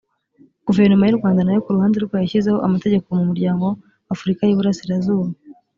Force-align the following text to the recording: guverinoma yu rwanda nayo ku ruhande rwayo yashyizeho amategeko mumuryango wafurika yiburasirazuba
guverinoma 0.65 1.03
yu 1.07 1.17
rwanda 1.19 1.41
nayo 1.43 1.63
ku 1.63 1.75
ruhande 1.75 1.95
rwayo 1.99 2.23
yashyizeho 2.25 2.57
amategeko 2.67 3.05
mumuryango 3.17 3.65
wafurika 4.07 4.41
yiburasirazuba 4.43 5.29